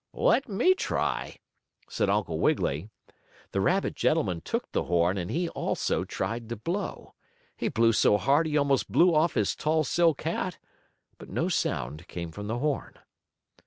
[0.15, 1.37] "Let me try,"
[1.87, 2.89] said Uncle Wiggily.
[3.51, 7.13] The rabbit gentleman took the horn and he, also, tried to blow.
[7.55, 10.57] He blew so hard he almost blew off his tall silk hat,
[11.19, 12.95] but no sound came from the horn.